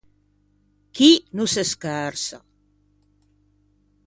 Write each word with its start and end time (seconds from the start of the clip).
Chì 0.95 1.09
no 1.35 1.45
se 1.53 1.63
schersa. 1.71 2.37